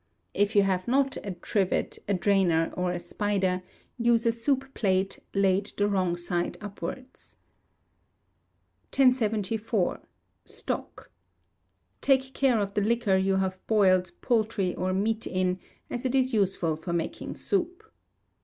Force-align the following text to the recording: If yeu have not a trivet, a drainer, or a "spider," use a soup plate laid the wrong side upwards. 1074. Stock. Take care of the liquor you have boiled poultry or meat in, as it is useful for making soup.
If 0.33 0.55
yeu 0.55 0.63
have 0.63 0.87
not 0.87 1.15
a 1.23 1.29
trivet, 1.33 1.99
a 2.07 2.15
drainer, 2.15 2.73
or 2.75 2.91
a 2.91 2.97
"spider," 2.97 3.61
use 3.99 4.25
a 4.25 4.31
soup 4.31 4.73
plate 4.73 5.19
laid 5.35 5.67
the 5.77 5.87
wrong 5.87 6.17
side 6.17 6.57
upwards. 6.59 7.35
1074. 8.95 10.01
Stock. 10.43 11.11
Take 12.01 12.33
care 12.33 12.57
of 12.59 12.73
the 12.73 12.81
liquor 12.81 13.15
you 13.15 13.35
have 13.35 13.61
boiled 13.67 14.09
poultry 14.21 14.73
or 14.73 14.91
meat 14.91 15.27
in, 15.27 15.59
as 15.87 16.03
it 16.03 16.15
is 16.15 16.33
useful 16.33 16.75
for 16.75 16.93
making 16.93 17.35
soup. 17.35 17.83